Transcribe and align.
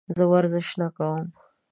زه 0.15 0.23
ورزش 0.31 0.69
نه 0.81 0.87
کوم. 0.95 1.25